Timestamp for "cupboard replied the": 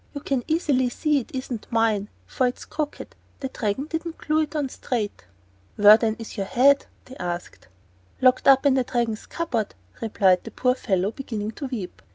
9.27-10.49